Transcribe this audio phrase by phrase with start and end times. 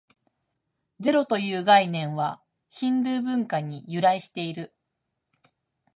[0.99, 4.73] ゼロという概念は、ヒンドゥー文化に由来している。